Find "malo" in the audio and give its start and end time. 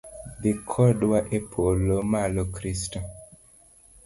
2.11-2.43